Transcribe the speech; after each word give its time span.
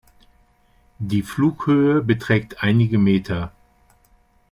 Die 0.97 1.21
Flughöhe 1.21 2.01
beträgt 2.01 2.63
einige 2.63 2.97
Meter. 2.97 3.51